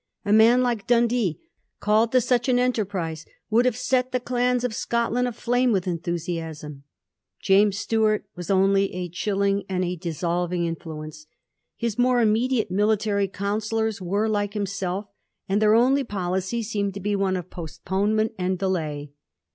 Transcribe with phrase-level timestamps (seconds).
[0.25, 1.39] A man like Dundee
[1.79, 6.81] called to such an enterprise would have set the clans of Scotland aflame with enthusiasm.
[7.39, 11.27] James Stuart was only a chilling and a dissolving influence.
[11.77, 15.05] His more immediate military counsellors were like himself,
[15.47, 19.11] and their only policy seemed to be one of postponement and delay.